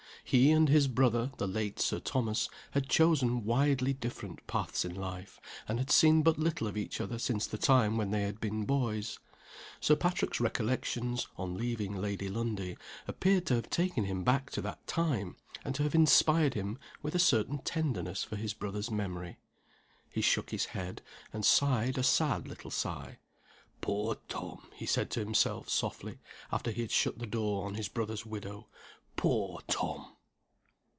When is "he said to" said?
24.75-25.19